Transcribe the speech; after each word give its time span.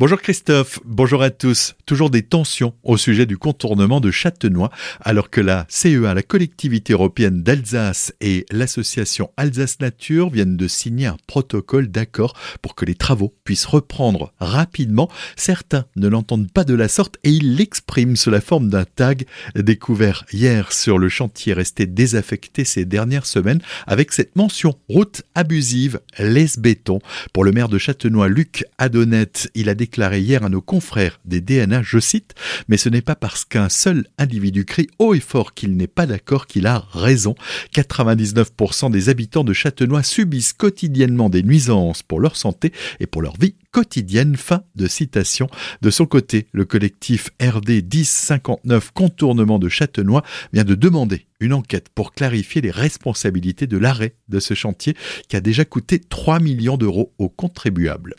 Bonjour 0.00 0.22
Christophe, 0.22 0.80
bonjour 0.86 1.22
à 1.22 1.28
tous. 1.28 1.74
Toujours 1.84 2.08
des 2.08 2.22
tensions 2.22 2.72
au 2.84 2.96
sujet 2.96 3.26
du 3.26 3.36
contournement 3.36 4.00
de 4.00 4.10
Châtenois, 4.10 4.70
alors 5.02 5.28
que 5.28 5.42
la 5.42 5.66
CEA, 5.68 6.14
la 6.14 6.22
collectivité 6.22 6.94
européenne 6.94 7.42
d'Alsace 7.42 8.14
et 8.22 8.46
l'association 8.50 9.30
Alsace 9.36 9.78
Nature 9.80 10.30
viennent 10.30 10.56
de 10.56 10.68
signer 10.68 11.04
un 11.04 11.18
protocole 11.26 11.88
d'accord 11.88 12.34
pour 12.62 12.74
que 12.74 12.86
les 12.86 12.94
travaux 12.94 13.34
puissent 13.44 13.66
reprendre 13.66 14.32
rapidement. 14.40 15.10
Certains 15.36 15.84
ne 15.96 16.08
l'entendent 16.08 16.50
pas 16.50 16.64
de 16.64 16.72
la 16.72 16.88
sorte 16.88 17.18
et 17.22 17.28
ils 17.28 17.56
l'expriment 17.56 18.16
sous 18.16 18.30
la 18.30 18.40
forme 18.40 18.70
d'un 18.70 18.86
tag 18.86 19.26
découvert 19.54 20.24
hier 20.32 20.72
sur 20.72 20.96
le 20.96 21.10
chantier 21.10 21.52
resté 21.52 21.84
désaffecté 21.84 22.64
ces 22.64 22.86
dernières 22.86 23.26
semaines 23.26 23.60
avec 23.86 24.12
cette 24.12 24.34
mention 24.34 24.78
route 24.88 25.24
abusive, 25.34 26.00
laisse 26.18 26.58
béton. 26.58 27.00
Pour 27.34 27.44
le 27.44 27.52
maire 27.52 27.68
de 27.68 27.76
Châtenois, 27.76 28.30
Luc 28.30 28.64
Adonnette, 28.78 29.50
il 29.54 29.68
a 29.68 29.74
déclaré 29.74 29.89
hier 29.98 30.44
à 30.44 30.48
nos 30.48 30.60
confrères 30.60 31.20
des 31.24 31.40
DNA, 31.40 31.82
je 31.82 31.98
cite, 31.98 32.34
mais 32.68 32.76
ce 32.76 32.88
n'est 32.88 33.02
pas 33.02 33.14
parce 33.14 33.44
qu'un 33.44 33.68
seul 33.68 34.06
individu 34.18 34.64
crie 34.64 34.88
haut 34.98 35.14
et 35.14 35.20
fort 35.20 35.54
qu'il 35.54 35.76
n'est 35.76 35.86
pas 35.86 36.06
d'accord 36.06 36.46
qu'il 36.46 36.66
a 36.66 36.84
raison. 36.92 37.34
99% 37.74 38.90
des 38.90 39.08
habitants 39.08 39.44
de 39.44 39.52
Châtenois 39.52 40.02
subissent 40.02 40.52
quotidiennement 40.52 41.28
des 41.28 41.42
nuisances 41.42 42.02
pour 42.02 42.20
leur 42.20 42.36
santé 42.36 42.72
et 43.00 43.06
pour 43.06 43.22
leur 43.22 43.36
vie 43.36 43.54
quotidienne. 43.70 44.36
Fin 44.36 44.64
de 44.74 44.86
citation. 44.86 45.48
De 45.82 45.90
son 45.90 46.06
côté, 46.06 46.48
le 46.52 46.64
collectif 46.64 47.30
RD 47.40 47.82
1059 47.92 48.90
Contournement 48.92 49.58
de 49.58 49.68
Châtenois 49.68 50.22
vient 50.52 50.64
de 50.64 50.74
demander 50.74 51.26
une 51.40 51.54
enquête 51.54 51.88
pour 51.94 52.12
clarifier 52.12 52.60
les 52.60 52.70
responsabilités 52.70 53.66
de 53.66 53.78
l'arrêt 53.78 54.14
de 54.28 54.40
ce 54.40 54.54
chantier 54.54 54.94
qui 55.28 55.36
a 55.36 55.40
déjà 55.40 55.64
coûté 55.64 55.98
3 55.98 56.38
millions 56.38 56.76
d'euros 56.76 57.12
aux 57.18 57.30
contribuables. 57.30 58.14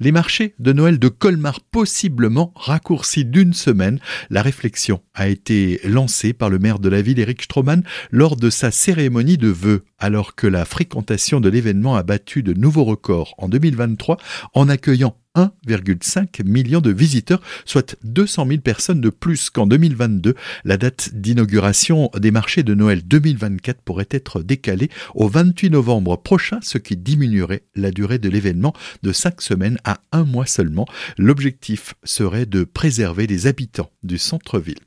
Les 0.00 0.10
marchés 0.10 0.54
de 0.58 0.72
Noël 0.72 0.98
de 0.98 1.08
Colmar 1.08 1.60
possiblement 1.60 2.52
raccourcis 2.56 3.24
d'une 3.24 3.52
semaine. 3.52 4.00
La 4.30 4.42
réflexion 4.42 5.02
a 5.14 5.28
été 5.28 5.80
lancée 5.84 6.32
par 6.32 6.48
le 6.48 6.58
maire 6.58 6.78
de 6.78 6.88
la 6.88 7.02
ville, 7.02 7.18
Eric 7.18 7.42
Stroman, 7.42 7.82
lors 8.10 8.36
de 8.36 8.48
sa 8.48 8.70
cérémonie 8.70 9.36
de 9.36 9.48
vœux, 9.48 9.84
alors 9.98 10.34
que 10.34 10.46
la 10.46 10.64
fréquentation 10.64 11.40
de 11.40 11.48
l'événement 11.48 11.94
a 11.94 12.02
battu 12.02 12.42
de 12.42 12.54
nouveaux 12.54 12.84
records 12.84 13.34
en 13.36 13.48
2023 13.48 14.16
en 14.54 14.68
accueillant 14.68 14.91
accueillant. 14.92 15.21
1,5 15.34 16.44
million 16.44 16.80
de 16.80 16.90
visiteurs, 16.90 17.40
soit 17.64 17.96
200 18.04 18.46
000 18.48 18.60
personnes 18.60 19.00
de 19.00 19.10
plus 19.10 19.50
qu'en 19.50 19.66
2022. 19.66 20.34
La 20.64 20.76
date 20.76 21.10
d'inauguration 21.14 22.10
des 22.18 22.30
marchés 22.30 22.62
de 22.62 22.74
Noël 22.74 23.02
2024 23.06 23.80
pourrait 23.82 24.08
être 24.10 24.42
décalée 24.42 24.90
au 25.14 25.28
28 25.28 25.70
novembre 25.70 26.16
prochain, 26.16 26.58
ce 26.62 26.78
qui 26.78 26.96
diminuerait 26.96 27.62
la 27.74 27.90
durée 27.90 28.18
de 28.18 28.28
l'événement 28.28 28.74
de 29.02 29.12
5 29.12 29.40
semaines 29.40 29.78
à 29.84 30.00
un 30.12 30.24
mois 30.24 30.46
seulement. 30.46 30.86
L'objectif 31.18 31.94
serait 32.04 32.46
de 32.46 32.64
préserver 32.64 33.26
les 33.26 33.46
habitants 33.46 33.90
du 34.02 34.18
centre-ville. 34.18 34.78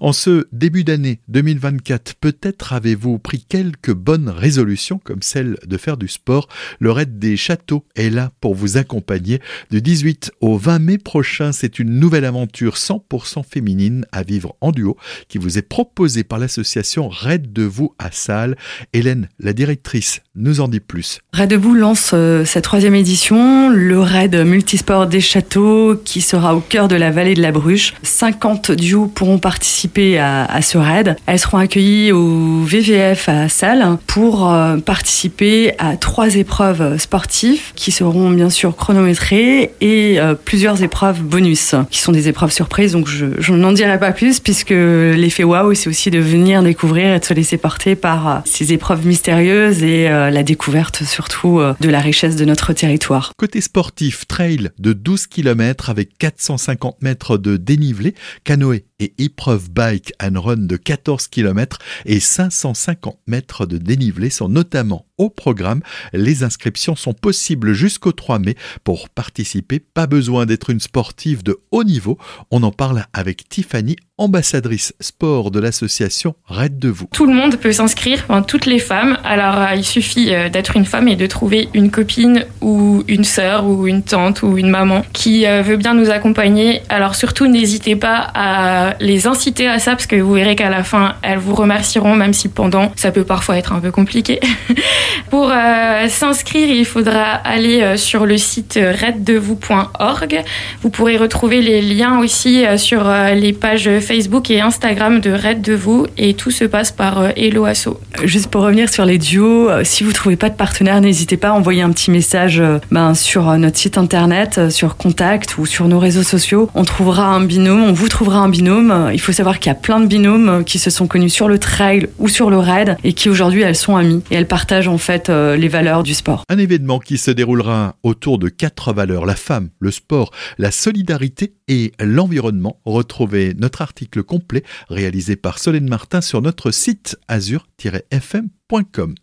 En 0.00 0.12
ce 0.12 0.46
début 0.52 0.84
d'année 0.84 1.20
2024, 1.28 2.14
peut-être 2.16 2.72
avez-vous 2.72 3.18
pris 3.18 3.44
quelques 3.48 3.92
bonnes 3.92 4.28
résolutions 4.28 5.00
comme 5.02 5.22
celle 5.22 5.56
de 5.66 5.76
faire 5.76 5.96
du 5.96 6.08
sport. 6.08 6.48
Le 6.78 6.92
raid 6.92 7.18
des 7.18 7.36
châteaux 7.36 7.84
est 7.96 8.10
là 8.10 8.32
pour 8.40 8.54
vous 8.54 8.76
accompagner. 8.76 9.40
Du 9.70 9.80
18 9.94 10.32
au 10.40 10.56
20 10.56 10.78
mai 10.78 10.98
prochain, 10.98 11.52
c'est 11.52 11.78
une 11.78 11.98
nouvelle 11.98 12.24
aventure 12.24 12.74
100% 12.74 13.44
féminine 13.44 14.06
à 14.12 14.22
vivre 14.22 14.56
en 14.60 14.72
duo 14.72 14.96
qui 15.28 15.38
vous 15.38 15.56
est 15.56 15.68
proposée 15.68 16.24
par 16.24 16.38
l'association 16.38 17.08
Raid 17.08 17.52
de 17.52 17.62
vous 17.62 17.94
à 17.98 18.10
Salle. 18.10 18.56
Hélène, 18.92 19.28
la 19.38 19.52
directrice, 19.52 20.20
nous 20.34 20.60
en 20.60 20.68
dit 20.68 20.80
plus. 20.80 21.20
Raid 21.32 21.50
de 21.50 21.56
vous 21.56 21.74
lance 21.74 22.10
euh, 22.12 22.44
sa 22.44 22.60
troisième 22.60 22.94
édition, 22.94 23.70
le 23.70 24.00
raid 24.00 24.34
multisport 24.34 25.06
des 25.06 25.20
châteaux 25.20 25.94
qui 26.04 26.20
sera 26.20 26.56
au 26.56 26.60
cœur 26.60 26.88
de 26.88 26.96
la 26.96 27.10
vallée 27.10 27.34
de 27.34 27.42
la 27.42 27.52
Bruche. 27.52 27.94
50 28.02 28.72
duos 28.72 29.06
pourront 29.06 29.38
participer 29.38 29.64
participer 29.64 30.18
à, 30.18 30.62
ce 30.62 30.78
raid. 30.78 31.16
Elles 31.26 31.38
seront 31.38 31.58
accueillies 31.58 32.12
au 32.12 32.62
VVF 32.64 33.28
à 33.28 33.48
Salle 33.48 33.98
pour 34.06 34.52
euh, 34.52 34.76
participer 34.78 35.74
à 35.78 35.96
trois 35.96 36.36
épreuves 36.36 36.98
sportives 36.98 37.72
qui 37.74 37.92
seront 37.92 38.30
bien 38.30 38.50
sûr 38.50 38.76
chronométrées 38.76 39.72
et 39.84 40.18
euh, 40.18 40.34
plusieurs 40.34 40.82
épreuves 40.82 41.20
bonus 41.20 41.74
qui 41.90 41.98
sont 41.98 42.10
des 42.10 42.26
épreuves 42.26 42.50
surprises. 42.50 42.92
Donc 42.92 43.06
je, 43.06 43.52
n'en 43.52 43.70
dirai 43.70 43.98
pas 44.00 44.12
plus 44.12 44.40
puisque 44.40 44.70
l'effet 44.70 45.44
waouh 45.44 45.74
c'est 45.74 45.90
aussi 45.90 46.10
de 46.10 46.18
venir 46.18 46.62
découvrir 46.62 47.14
et 47.14 47.20
de 47.20 47.24
se 47.24 47.34
laisser 47.34 47.58
porter 47.58 47.94
par 47.94 48.28
euh, 48.28 48.38
ces 48.46 48.72
épreuves 48.72 49.06
mystérieuses 49.06 49.82
et 49.82 50.08
la 50.08 50.42
découverte 50.42 51.04
surtout 51.04 51.60
de 51.80 51.88
la 51.88 52.00
richesse 52.00 52.36
de 52.36 52.44
notre 52.46 52.72
territoire. 52.72 53.32
Côté 53.36 53.60
sportif, 53.60 54.26
trail 54.26 54.70
de 54.78 54.94
12 54.94 55.26
km 55.26 55.90
avec 55.90 56.16
450 56.16 57.02
mètres 57.02 57.36
de 57.36 57.58
dénivelé, 57.58 58.14
canoë 58.44 58.86
et 59.00 59.12
épreuve 59.18 59.70
bike 59.70 60.12
and 60.22 60.40
run 60.40 60.56
de 60.56 60.76
14 60.76 61.28
km 61.28 61.78
et 62.06 62.20
550 62.20 63.18
mètres 63.26 63.66
de 63.66 63.76
dénivelé 63.76 64.30
sont 64.30 64.48
notamment 64.48 65.06
au 65.18 65.30
programme. 65.30 65.80
Les 66.12 66.42
inscriptions 66.42 66.96
sont 66.96 67.14
possibles 67.14 67.72
jusqu'au 67.72 68.12
3 68.12 68.38
mai. 68.38 68.56
Pour 68.82 69.08
participer, 69.08 69.80
pas 69.80 70.06
besoin 70.06 70.46
d'être 70.46 70.70
une 70.70 70.80
sportive 70.80 71.42
de 71.42 71.58
haut 71.70 71.84
niveau. 71.84 72.18
On 72.50 72.62
en 72.62 72.72
parle 72.72 73.06
avec 73.12 73.48
Tiffany, 73.48 73.96
ambassadrice 74.16 74.94
sport 75.00 75.50
de 75.50 75.58
l'association 75.58 76.34
Raid 76.46 76.78
de 76.78 76.88
vous. 76.88 77.08
Tout 77.12 77.26
le 77.26 77.34
monde 77.34 77.56
peut 77.56 77.72
s'inscrire, 77.72 78.26
toutes 78.46 78.66
les 78.66 78.78
femmes. 78.78 79.18
Alors 79.24 79.58
euh, 79.58 79.74
il 79.74 79.84
suffit 79.84 80.32
euh, 80.32 80.48
d'être 80.48 80.76
une 80.76 80.84
femme 80.84 81.08
et 81.08 81.16
de 81.16 81.26
trouver 81.26 81.68
une 81.74 81.90
copine 81.90 82.44
ou 82.60 83.02
une 83.08 83.24
sœur 83.24 83.66
ou 83.66 83.86
une 83.86 84.02
tante 84.02 84.42
ou 84.42 84.56
une 84.56 84.70
maman 84.70 85.04
qui 85.12 85.46
euh, 85.46 85.62
veut 85.62 85.76
bien 85.76 85.94
nous 85.94 86.10
accompagner. 86.10 86.82
Alors 86.88 87.14
surtout 87.16 87.48
n'hésitez 87.48 87.96
pas 87.96 88.30
à 88.34 88.94
les 89.00 89.26
inciter 89.26 89.66
à 89.66 89.78
ça 89.78 89.92
parce 89.92 90.06
que 90.06 90.16
vous 90.16 90.34
verrez 90.34 90.54
qu'à 90.54 90.70
la 90.70 90.84
fin 90.84 91.16
elles 91.22 91.38
vous 91.38 91.54
remercieront 91.54 92.14
même 92.14 92.32
si 92.32 92.48
pendant 92.48 92.92
ça 92.96 93.10
peut 93.10 93.24
parfois 93.24 93.58
être 93.58 93.72
un 93.72 93.80
peu 93.80 93.90
compliqué. 93.90 94.40
Pour 95.30 95.50
euh, 95.50 96.08
s'inscrire, 96.08 96.70
il 96.70 96.84
faudra 96.84 97.22
aller 97.22 97.82
euh, 97.82 97.96
sur 97.96 98.26
le 98.26 98.38
site 98.38 98.78
raidevous.org. 98.80 100.42
Vous 100.82 100.90
pourrez 100.90 101.16
retrouver 101.16 101.60
les 101.60 101.82
liens 101.82 102.18
aussi 102.18 102.64
euh, 102.64 102.76
sur 102.76 103.04
les 103.34 103.52
pages 103.52 103.90
Facebook 104.00 104.50
et 104.50 104.60
Instagram 104.60 105.20
de 105.20 105.30
Raid 105.30 105.60
de 105.60 105.74
vous 105.74 106.06
et 106.18 106.34
tout 106.34 106.50
se 106.50 106.64
passe 106.64 106.92
par 106.92 107.30
Hello 107.36 107.64
Asso. 107.64 107.98
Juste 108.24 108.48
pour 108.48 108.62
revenir 108.62 108.88
sur 108.88 109.04
les 109.04 109.18
duos, 109.18 109.70
si 109.82 110.04
vous 110.04 110.12
trouvez 110.12 110.36
pas 110.36 110.50
de 110.50 110.54
partenaire, 110.54 111.00
n'hésitez 111.00 111.36
pas 111.36 111.48
à 111.48 111.52
envoyer 111.52 111.82
un 111.82 111.90
petit 111.90 112.10
message 112.10 112.62
ben, 112.90 113.14
sur 113.14 113.44
notre 113.58 113.78
site 113.78 113.98
internet, 113.98 114.70
sur 114.70 114.96
Contact 114.96 115.58
ou 115.58 115.66
sur 115.66 115.88
nos 115.88 115.98
réseaux 115.98 116.22
sociaux. 116.22 116.70
On 116.74 116.84
trouvera 116.84 117.26
un 117.26 117.40
binôme, 117.40 117.82
on 117.82 117.92
vous 117.92 118.08
trouvera 118.08 118.38
un 118.38 118.48
binôme. 118.48 119.10
Il 119.12 119.20
faut 119.20 119.32
savoir 119.32 119.58
qu'il 119.58 119.70
y 119.70 119.72
a 119.72 119.78
plein 119.78 120.00
de 120.00 120.06
binômes 120.06 120.64
qui 120.64 120.78
se 120.78 120.90
sont 120.90 121.06
connus 121.06 121.30
sur 121.30 121.48
le 121.48 121.58
trail 121.58 122.08
ou 122.18 122.28
sur 122.28 122.50
le 122.50 122.58
raid 122.58 122.96
et 123.04 123.12
qui 123.12 123.28
aujourd'hui 123.28 123.62
elles 123.62 123.76
sont 123.76 123.96
amies 123.96 124.22
et 124.30 124.36
elles 124.36 124.48
partagent 124.48 124.88
en 124.94 124.98
euh, 125.28 125.56
les 125.56 125.68
valeurs 125.68 126.04
du 126.04 126.14
sport. 126.14 126.44
Un 126.48 126.58
événement 126.58 127.00
qui 127.00 127.18
se 127.18 127.32
déroulera 127.32 127.96
autour 128.04 128.38
de 128.38 128.48
quatre 128.48 128.92
valeurs, 128.92 129.26
la 129.26 129.34
femme, 129.34 129.70
le 129.80 129.90
sport, 129.90 130.30
la 130.56 130.70
solidarité 130.70 131.54
et 131.66 131.92
l'environnement. 131.98 132.80
Retrouvez 132.84 133.54
notre 133.54 133.82
article 133.82 134.22
complet 134.22 134.62
réalisé 134.88 135.34
par 135.34 135.58
Solène 135.58 135.88
Martin 135.88 136.20
sur 136.20 136.42
notre 136.42 136.70
site 136.70 137.18
azur-fm.com. 137.26 139.14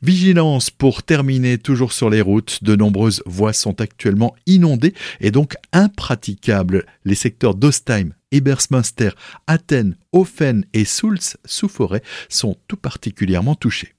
Vigilance 0.00 0.70
pour 0.70 1.02
terminer 1.02 1.58
toujours 1.58 1.92
sur 1.92 2.08
les 2.08 2.22
routes. 2.22 2.64
De 2.64 2.74
nombreuses 2.74 3.22
voies 3.26 3.52
sont 3.52 3.82
actuellement 3.82 4.34
inondées 4.46 4.94
et 5.20 5.30
donc 5.30 5.56
impraticables. 5.72 6.86
Les 7.04 7.14
secteurs 7.14 7.54
d'Ostheim, 7.54 8.14
Ebersmünster, 8.32 9.10
Athènes, 9.46 9.96
Ofen 10.12 10.64
et 10.72 10.86
Soultz 10.86 11.36
sous 11.44 11.68
forêt 11.68 12.02
sont 12.30 12.56
tout 12.66 12.76
particulièrement 12.76 13.54
touchés. 13.54 13.92